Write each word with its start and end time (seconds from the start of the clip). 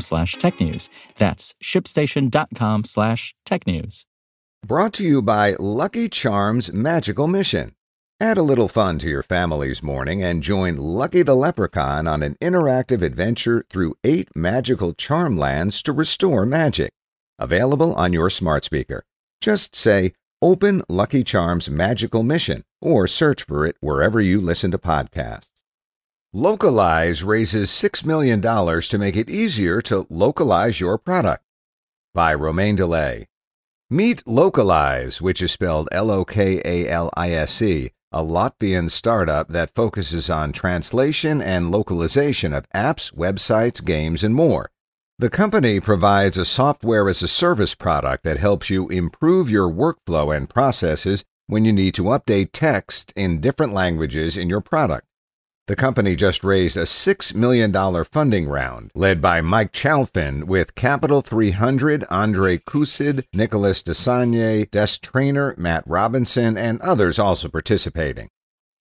slash 0.00 0.36
technews. 0.36 0.88
That's 1.18 1.54
shipstation.com 1.62 2.84
slash 2.84 3.34
technews. 3.46 4.04
Brought 4.66 4.94
to 4.94 5.04
you 5.04 5.20
by 5.20 5.56
Lucky 5.58 6.08
Charms 6.08 6.72
Magical 6.72 7.28
Mission. 7.28 7.74
Add 8.20 8.38
a 8.38 8.42
little 8.42 8.68
fun 8.68 8.98
to 9.00 9.08
your 9.08 9.22
family's 9.22 9.82
morning 9.82 10.22
and 10.22 10.42
join 10.42 10.76
Lucky 10.76 11.22
the 11.22 11.34
Leprechaun 11.34 12.06
on 12.06 12.22
an 12.22 12.36
interactive 12.40 13.02
adventure 13.02 13.66
through 13.68 13.96
eight 14.04 14.28
magical 14.34 14.94
charm 14.94 15.36
lands 15.36 15.82
to 15.82 15.92
restore 15.92 16.46
magic. 16.46 16.92
Available 17.38 17.92
on 17.94 18.12
your 18.12 18.30
smart 18.30 18.64
speaker. 18.64 19.04
Just 19.40 19.76
say, 19.76 20.14
Open 20.40 20.82
Lucky 20.88 21.24
Charms 21.24 21.68
Magical 21.68 22.22
Mission 22.22 22.64
or 22.80 23.06
search 23.06 23.42
for 23.42 23.66
it 23.66 23.76
wherever 23.80 24.20
you 24.20 24.40
listen 24.40 24.70
to 24.70 24.78
podcasts. 24.78 25.53
Lokalise 26.34 27.24
raises 27.24 27.70
$6 27.70 28.04
million 28.04 28.40
to 28.42 28.98
make 28.98 29.14
it 29.14 29.30
easier 29.30 29.80
to 29.82 30.04
localize 30.10 30.80
your 30.80 30.98
product. 30.98 31.44
By 32.12 32.34
Romain 32.34 32.76
Dillet. 32.76 33.26
Meet 33.88 34.24
Lokalise, 34.24 35.20
which 35.20 35.40
is 35.40 35.52
spelled 35.52 35.88
L 35.92 36.10
O 36.10 36.24
K 36.24 36.60
A 36.64 36.88
L 36.88 37.08
I 37.16 37.30
S 37.30 37.62
E, 37.62 37.92
a 38.10 38.24
Latvian 38.24 38.90
startup 38.90 39.46
that 39.50 39.76
focuses 39.76 40.28
on 40.28 40.50
translation 40.50 41.40
and 41.40 41.70
localization 41.70 42.52
of 42.52 42.68
apps, 42.70 43.14
websites, 43.14 43.84
games, 43.84 44.24
and 44.24 44.34
more. 44.34 44.72
The 45.20 45.30
company 45.30 45.78
provides 45.78 46.36
a 46.36 46.44
software 46.44 47.08
as 47.08 47.22
a 47.22 47.28
service 47.28 47.76
product 47.76 48.24
that 48.24 48.38
helps 48.38 48.68
you 48.68 48.88
improve 48.88 49.52
your 49.52 49.70
workflow 49.70 50.36
and 50.36 50.50
processes 50.50 51.24
when 51.46 51.64
you 51.64 51.72
need 51.72 51.94
to 51.94 52.04
update 52.04 52.48
text 52.52 53.12
in 53.14 53.40
different 53.40 53.72
languages 53.72 54.36
in 54.36 54.48
your 54.48 54.60
product. 54.60 55.06
The 55.66 55.76
company 55.76 56.14
just 56.14 56.44
raised 56.44 56.76
a 56.76 56.82
$6 56.82 57.34
million 57.34 57.72
funding 58.04 58.46
round 58.46 58.90
led 58.94 59.22
by 59.22 59.40
Mike 59.40 59.72
Chalfen 59.72 60.44
with 60.44 60.74
Capital 60.74 61.22
300, 61.22 62.04
Andrey 62.10 62.58
Khusid, 62.58 63.24
Nicolas 63.32 63.82
Dessaigne, 63.82 64.66
Des 64.70 64.98
Traynor, 65.00 65.54
Matt 65.56 65.82
Robinson, 65.86 66.58
and 66.58 66.82
others 66.82 67.18
also 67.18 67.48
participating. 67.48 68.28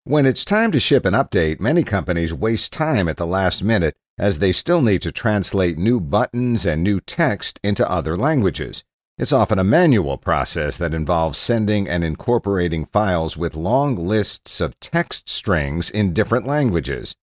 When 0.03 0.25
it's 0.25 0.43
time 0.43 0.73
to 0.73 0.79
ship 0.81 1.05
an 1.05 1.13
update, 1.13 1.61
many 1.61 1.83
companies 1.83 2.33
waste 2.33 2.73
time 2.73 3.07
at 3.07 3.15
the 3.15 3.25
last 3.25 3.63
minute 3.63 3.95
as 4.17 4.39
they 4.39 4.51
still 4.51 4.81
need 4.81 5.01
to 5.03 5.11
translate 5.13 5.77
new 5.77 6.01
buttons 6.01 6.65
and 6.65 6.83
new 6.83 6.99
text 6.99 7.61
into 7.63 7.89
other 7.89 8.17
languages. 8.17 8.83
It's 9.15 9.31
often 9.31 9.59
a 9.59 9.63
manual 9.63 10.17
process 10.17 10.75
that 10.77 10.95
involves 10.95 11.37
sending 11.37 11.87
and 11.87 12.03
incorporating 12.03 12.85
files 12.85 13.37
with 13.37 13.55
long 13.55 13.95
lists 13.95 14.59
of 14.59 14.79
text 14.79 15.29
strings 15.29 15.91
in 15.91 16.13
different 16.13 16.47
languages. 16.47 17.13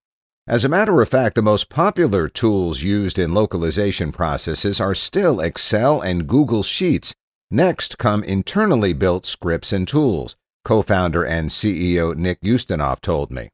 As 0.47 0.65
a 0.65 0.69
matter 0.69 1.01
of 1.01 1.09
fact, 1.09 1.35
the 1.35 1.43
most 1.43 1.69
popular 1.69 2.29
tools 2.29 2.81
used 2.81 3.19
in 3.19 3.35
localization 3.35 4.13
processes 4.13 4.81
are 4.81 4.95
still 4.95 5.41
Excel 5.41 6.01
and 6.01 6.29
Google 6.29 6.63
Sheets. 6.63 7.13
Next 7.51 7.99
come 7.99 8.23
internally 8.23 8.93
built 8.93 9.27
scripts 9.27 9.73
and 9.73 9.89
tools, 9.89 10.37
co 10.65 10.83
founder 10.83 11.25
and 11.25 11.51
CEO 11.51 12.17
Nick 12.17 12.41
Ustinov 12.43 13.01
told 13.01 13.33
me. 13.33 13.49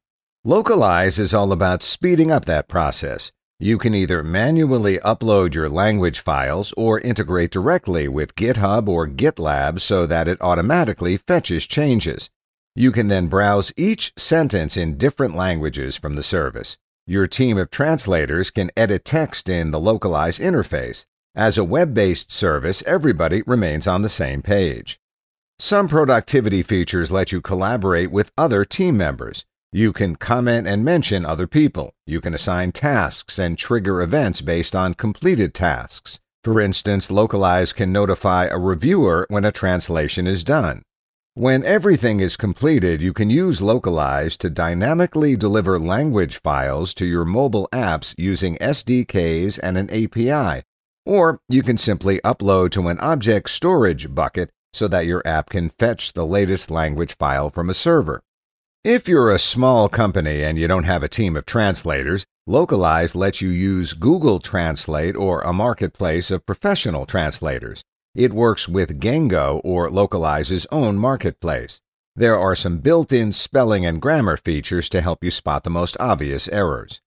Lokalise 0.45 1.17
is 1.17 1.33
all 1.33 1.51
about 1.51 1.81
speeding 1.81 2.31
up 2.31 2.45
that 2.45 2.67
process. 2.67 3.31
You 3.59 3.79
can 3.79 3.95
either 3.95 4.21
manually 4.21 4.99
upload 4.99 5.55
your 5.55 5.67
language 5.67 6.19
files 6.19 6.75
or 6.77 6.99
integrate 6.99 7.49
directly 7.49 8.07
with 8.07 8.35
GitHub 8.35 8.87
or 8.87 9.07
GitLab 9.07 9.81
so 9.81 10.05
that 10.05 10.27
it 10.27 10.39
automatically 10.41 11.17
fetches 11.17 11.65
changes. 11.65 12.29
You 12.75 12.91
can 12.91 13.07
then 13.07 13.25
browse 13.29 13.73
each 13.75 14.13
sentence 14.15 14.77
in 14.77 14.99
different 14.99 15.35
languages 15.35 15.97
from 15.97 16.15
the 16.15 16.21
service. 16.21 16.77
Your 17.07 17.25
team 17.25 17.57
of 17.57 17.71
translators 17.71 18.51
can 18.51 18.69
edit 18.77 19.05
text 19.05 19.49
in 19.49 19.71
the 19.71 19.79
localized 19.79 20.39
interface. 20.39 21.05
As 21.33 21.57
a 21.57 21.63
web 21.63 21.95
based 21.95 22.31
service, 22.31 22.83
everybody 22.85 23.41
remains 23.47 23.87
on 23.87 24.03
the 24.03 24.09
same 24.09 24.43
page. 24.43 24.99
Some 25.57 25.87
productivity 25.87 26.61
features 26.61 27.11
let 27.11 27.31
you 27.31 27.41
collaborate 27.41 28.11
with 28.11 28.31
other 28.37 28.63
team 28.63 28.97
members. 28.97 29.45
You 29.73 29.91
can 29.91 30.15
comment 30.15 30.65
and 30.65 30.85
mention 30.85 31.25
other 31.25 31.45
people. 31.45 31.91
You 32.05 32.21
can 32.21 32.33
assign 32.33 32.71
tasks 32.71 33.37
and 33.37 33.57
trigger 33.57 34.01
events 34.01 34.39
based 34.39 34.73
on 34.73 34.93
completed 34.93 35.53
tasks. 35.53 36.21
For 36.41 36.61
instance, 36.61 37.09
Lokalise 37.09 37.75
can 37.75 37.91
notify 37.91 38.45
a 38.45 38.57
reviewer 38.57 39.25
when 39.29 39.43
a 39.43 39.51
translation 39.51 40.25
is 40.25 40.45
done. 40.45 40.83
When 41.33 41.65
everything 41.65 42.21
is 42.21 42.37
completed, 42.37 43.01
you 43.01 43.11
can 43.11 43.29
use 43.29 43.59
Lokalise 43.59 44.37
to 44.37 44.49
dynamically 44.49 45.35
deliver 45.35 45.77
language 45.77 46.41
files 46.41 46.93
to 46.93 47.05
your 47.05 47.25
mobile 47.25 47.67
apps 47.73 48.15
using 48.17 48.55
SDKs 48.55 49.59
and 49.61 49.77
an 49.77 49.89
API. 49.89 50.63
Or 51.05 51.41
you 51.49 51.61
can 51.61 51.77
simply 51.77 52.21
upload 52.21 52.71
to 52.71 52.87
an 52.87 52.99
object 52.99 53.49
storage 53.49 54.15
bucket 54.15 54.49
so 54.71 54.87
that 54.87 55.05
your 55.05 55.21
app 55.27 55.49
can 55.49 55.69
fetch 55.69 56.13
the 56.13 56.25
latest 56.25 56.71
language 56.71 57.17
file 57.17 57.49
from 57.49 57.69
a 57.69 57.73
server. 57.73 58.23
If 58.89 59.05
you're 59.05 59.31
a 59.31 59.37
small 59.37 59.89
company 59.89 60.45
and 60.45 60.57
you 60.57 60.65
don't 60.65 60.85
have 60.85 61.03
a 61.03 61.09
team 61.09 61.35
of 61.35 61.45
translators, 61.45 62.25
Lokalise 62.47 63.15
lets 63.15 63.41
you 63.41 63.49
use 63.49 63.91
Google 63.91 64.39
Translate 64.39 65.13
or 65.13 65.41
a 65.41 65.51
marketplace 65.51 66.31
of 66.31 66.45
professional 66.45 67.05
translators. 67.05 67.83
It 68.15 68.31
works 68.31 68.69
with 68.69 69.01
Gengo 69.01 69.59
or 69.65 69.89
Lokalise's 69.89 70.65
own 70.71 70.97
marketplace. 70.97 71.81
There 72.15 72.39
are 72.39 72.55
some 72.55 72.77
built 72.77 73.11
in 73.11 73.33
spelling 73.33 73.85
and 73.85 74.01
grammar 74.01 74.37
features 74.37 74.87
to 74.91 75.01
help 75.01 75.21
you 75.21 75.31
spot 75.31 75.65
the 75.65 75.69
most 75.69 75.97
obvious 75.99 76.47
errors. 76.47 77.01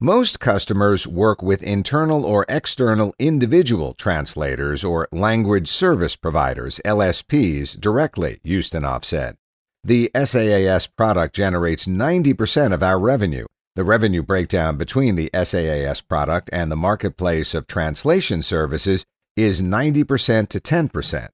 Most 0.00 0.40
customers 0.40 1.06
work 1.06 1.42
with 1.42 1.62
internal 1.62 2.24
or 2.24 2.44
external 2.48 3.14
individual 3.20 3.94
translators 3.94 4.82
or 4.82 5.06
language 5.12 5.68
service 5.68 6.16
providers, 6.16 6.80
LSPs, 6.84 7.80
directly, 7.80 8.40
Ustinov 8.44 9.04
said. 9.04 9.36
The 9.82 10.10
SaaS 10.14 10.86
product 10.86 11.34
generates 11.34 11.86
90% 11.86 12.74
of 12.74 12.82
our 12.82 12.98
revenue. 12.98 13.46
The 13.76 13.84
revenue 13.84 14.22
breakdown 14.22 14.76
between 14.76 15.14
the 15.14 15.30
SaaS 15.32 16.02
product 16.02 16.50
and 16.52 16.70
the 16.70 16.76
marketplace 16.76 17.54
of 17.54 17.66
translation 17.66 18.42
services 18.42 19.04
is 19.36 19.62
90% 19.62 20.48
to 20.48 20.60
10%. 20.60 21.28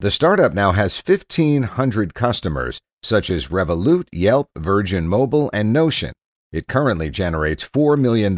The 0.00 0.10
startup 0.10 0.54
now 0.54 0.72
has 0.72 1.00
1,500 1.00 2.14
customers, 2.14 2.80
such 3.02 3.30
as 3.30 3.48
Revolut, 3.48 4.08
Yelp, 4.10 4.48
Virgin 4.56 5.06
Mobile, 5.06 5.48
and 5.52 5.72
Notion. 5.72 6.12
It 6.50 6.66
currently 6.66 7.10
generates 7.10 7.68
$4 7.68 7.96
million 7.96 8.36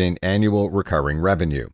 in 0.00 0.18
annual 0.20 0.68
recurring 0.70 1.20
revenue. 1.20 1.68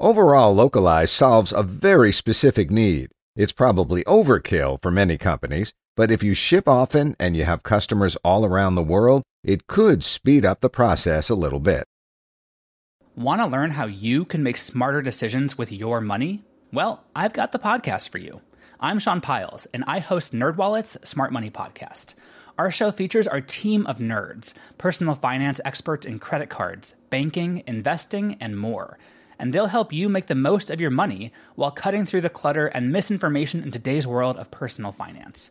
Overall, 0.00 0.56
Lokalise 0.56 1.10
solves 1.10 1.52
a 1.52 1.62
very 1.62 2.10
specific 2.10 2.68
need. 2.70 3.10
It's 3.36 3.52
probably 3.52 4.02
overkill 4.04 4.82
for 4.82 4.90
many 4.90 5.18
companies, 5.18 5.72
but 5.98 6.12
if 6.12 6.22
you 6.22 6.32
ship 6.32 6.68
often 6.68 7.16
and 7.18 7.36
you 7.36 7.42
have 7.42 7.64
customers 7.64 8.14
all 8.22 8.44
around 8.44 8.76
the 8.76 8.84
world, 8.84 9.24
it 9.42 9.66
could 9.66 10.04
speed 10.04 10.44
up 10.44 10.60
the 10.60 10.70
process 10.70 11.28
a 11.28 11.34
little 11.34 11.58
bit. 11.58 11.82
Want 13.16 13.40
to 13.40 13.48
learn 13.48 13.72
how 13.72 13.86
you 13.86 14.24
can 14.24 14.44
make 14.44 14.58
smarter 14.58 15.02
decisions 15.02 15.58
with 15.58 15.72
your 15.72 16.00
money? 16.00 16.44
Well, 16.72 17.02
I've 17.16 17.32
got 17.32 17.50
the 17.50 17.58
podcast 17.58 18.10
for 18.10 18.18
you. 18.18 18.40
I'm 18.78 19.00
Sean 19.00 19.20
Pyles, 19.20 19.66
and 19.74 19.82
I 19.88 19.98
host 19.98 20.32
NerdWallet's 20.32 20.96
Smart 21.02 21.32
Money 21.32 21.50
Podcast. 21.50 22.14
Our 22.58 22.70
show 22.70 22.92
features 22.92 23.26
our 23.26 23.40
team 23.40 23.84
of 23.88 23.98
nerds, 23.98 24.54
personal 24.78 25.16
finance 25.16 25.60
experts 25.64 26.06
in 26.06 26.20
credit 26.20 26.48
cards, 26.48 26.94
banking, 27.10 27.64
investing, 27.66 28.36
and 28.38 28.56
more. 28.56 28.98
And 29.36 29.52
they'll 29.52 29.66
help 29.66 29.92
you 29.92 30.08
make 30.08 30.28
the 30.28 30.36
most 30.36 30.70
of 30.70 30.80
your 30.80 30.90
money 30.92 31.32
while 31.56 31.72
cutting 31.72 32.06
through 32.06 32.20
the 32.20 32.30
clutter 32.30 32.68
and 32.68 32.92
misinformation 32.92 33.64
in 33.64 33.72
today's 33.72 34.06
world 34.06 34.36
of 34.36 34.52
personal 34.52 34.92
finance. 34.92 35.50